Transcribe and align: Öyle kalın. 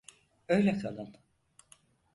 Öyle 0.47 0.77
kalın. 0.79 1.17